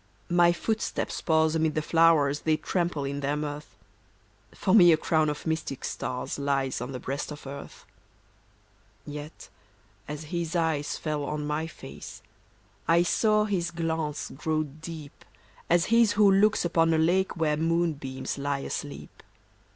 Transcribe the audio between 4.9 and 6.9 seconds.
a crown of mystic stars Lies